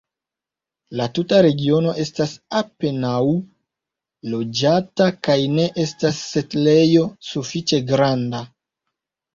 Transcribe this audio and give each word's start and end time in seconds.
La 1.01 1.05
tuta 1.17 1.41
regiono 1.45 1.91
estas 2.05 2.33
apenaŭ 2.61 3.19
loĝata 4.33 5.11
kaj 5.29 5.39
ne 5.61 5.69
estas 5.87 6.27
setlejo 6.35 7.09
sufiĉe 7.31 7.85
granda. 7.95 8.47